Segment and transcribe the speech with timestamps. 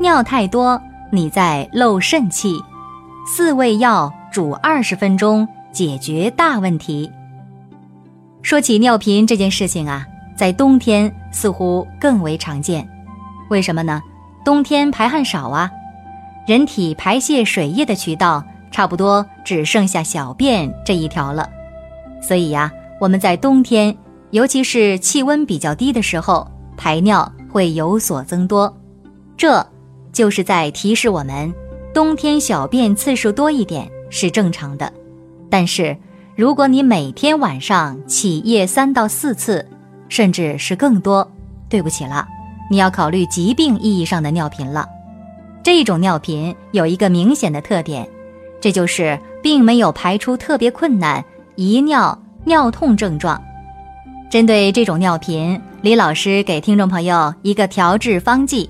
[0.00, 0.80] 尿太多
[1.10, 2.62] 你在漏肾气，
[3.26, 7.10] 四味药煮二十分钟解决大问题。
[8.42, 12.88] 说起尿频这件事情啊，在冬天似乎更为常见，
[13.50, 14.00] 为什么呢？
[14.44, 15.68] 冬天排汗少啊，
[16.46, 21.48] 人体排泄水液的渠道差不多只剩下小便这一条了，
[22.22, 23.96] 所以呀，我们在冬天，
[24.30, 27.30] 尤其是气温比较低的时候排尿。
[27.50, 28.70] 会有所增多，
[29.34, 29.66] 这
[30.18, 31.54] 就是在提示我们，
[31.94, 34.92] 冬天小便次数多一点是正常的。
[35.48, 35.96] 但是，
[36.34, 39.64] 如果你每天晚上起夜三到四次，
[40.08, 41.30] 甚至是更多，
[41.68, 42.26] 对不起了，
[42.68, 44.88] 你要考虑疾病意义上的尿频了。
[45.62, 48.04] 这种尿频有一个明显的特点，
[48.60, 53.40] 这就是并没有排出特别困难、遗尿、尿痛症状。
[54.28, 58.68] 针对这种尿频，李老师给听众朋友一个调制方剂：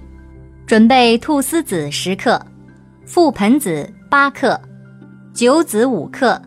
[0.69, 2.39] 准备菟丝子十克、
[3.07, 4.61] 覆盆子八克、
[5.33, 6.39] 九子五克、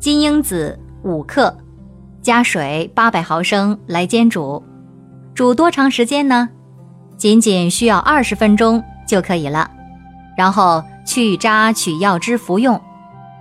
[0.00, 1.54] 金樱子五克，
[2.22, 4.64] 加水八百毫升来煎煮。
[5.34, 6.48] 煮多长时间呢？
[7.18, 9.70] 仅仅需要二十分钟就可以了。
[10.38, 12.80] 然后去渣取药汁服用。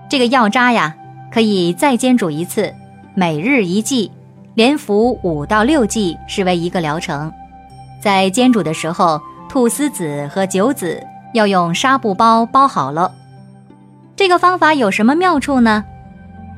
[0.09, 0.93] 这个药渣呀，
[1.31, 2.73] 可以再煎煮一次，
[3.15, 4.11] 每日一剂。
[4.55, 7.31] 连服五到六剂是为一个疗程，
[8.01, 9.19] 在煎煮的时候，
[9.53, 10.99] 菟丝子和酒子
[11.35, 13.13] 要用纱布包包好了。
[14.15, 15.85] 这个方法有什么妙处呢？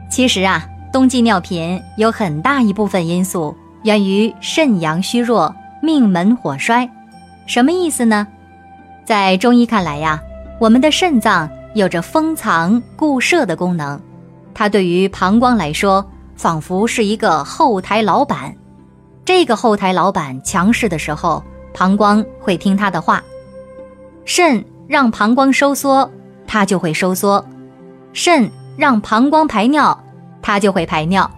[0.09, 3.53] 其实啊，冬季尿频有很大一部分因素
[3.83, 6.89] 源于肾阳虚弱、命门火衰。
[7.45, 8.25] 什么意思呢？
[9.03, 10.21] 在中医看来呀，
[10.57, 13.99] 我们的肾脏有着封藏固摄的功能，
[14.53, 16.09] 它对于膀胱来说。
[16.37, 18.55] 仿佛是一个后台老板，
[19.25, 21.41] 这个后台老板强势的时候，
[21.75, 23.21] 膀胱会听他的话。
[24.23, 26.09] 肾让膀胱收缩，
[26.47, 27.43] 它就会收缩；
[28.13, 30.03] 肾让膀胱排尿，
[30.41, 31.29] 它就会排尿。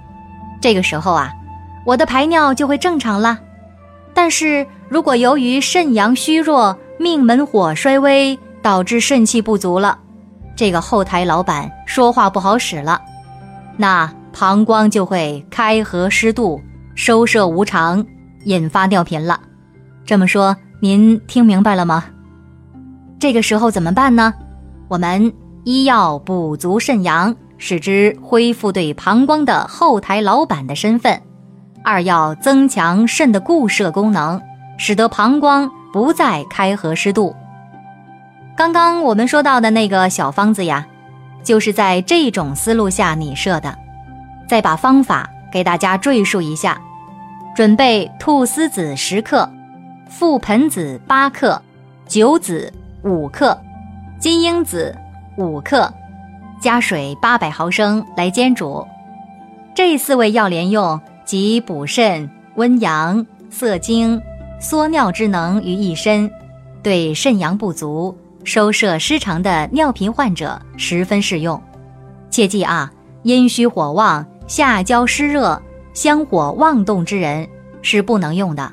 [0.62, 1.34] 这个时候啊，
[1.86, 3.40] 我的排尿就会正常了。
[4.14, 9.98] 但是如果由于肾阳虚弱、命门火衰微，导致肾气不足了，
[10.56, 13.02] 这个后台老板说话不好使了，
[13.76, 14.14] 那。
[14.40, 16.62] 膀胱就会开合失度，
[16.94, 18.06] 收摄无常，
[18.44, 19.40] 引发尿频了。
[20.08, 22.06] 这么说，您听明白了吗？
[23.20, 24.34] 这个时候怎么办呢？
[24.88, 25.34] 我们
[25.66, 31.20] 一要补足肾阳，使之恢复对膀胱的后台老板的身份；
[31.84, 34.42] 二要增强肾的固摄功能，
[34.78, 37.36] 使得膀胱不再开合失度。
[38.56, 40.88] 刚刚我们说到的那个小方子呀，
[41.44, 43.78] 就是在这种思路下拟设的。
[44.48, 46.80] 再把方法给大家赘述一下：
[47.54, 49.52] 准备菟丝子十克，
[50.10, 51.62] 覆盆子八克，
[52.08, 52.72] 九子
[53.04, 53.60] 五克，
[54.20, 54.96] 金樱子
[55.38, 55.92] 五克，
[56.62, 58.86] 加水八百毫升来煎煮。
[59.76, 64.20] 这四味药连用，集补肾、温阳、涩精、
[64.60, 66.30] 缩尿之能于一身，
[66.82, 71.62] 对肾阳不足、收摄失常的尿频患者十分适用。
[72.30, 72.92] 切记啊，
[73.24, 74.26] 阴虚火旺。
[74.48, 75.62] 下焦湿热、
[75.94, 77.46] 香火妄动之人
[77.82, 78.72] 是不能用的。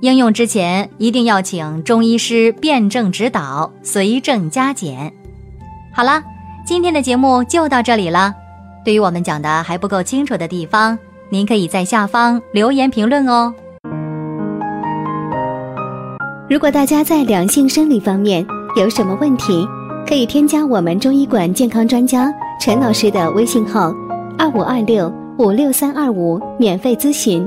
[0.00, 5.12] 应用之前一定要请中医师辩证指导，随症加减。
[5.92, 6.22] 好了，
[6.64, 8.32] 今天的节目就到这里了。
[8.84, 10.96] 对于我们讲的还不够清楚的地方，
[11.30, 13.52] 您可以在下方留言评论哦。
[16.48, 18.46] 如果大家在两性生理方面
[18.76, 19.66] 有什么问题，
[20.06, 23.92] 可以添加我们中医馆健康专家陈老师的微信号。
[24.38, 27.44] 二五二六五六三二五，免费咨询。